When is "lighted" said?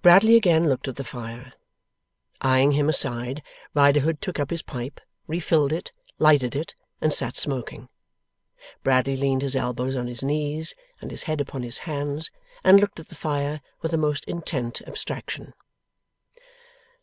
6.18-6.56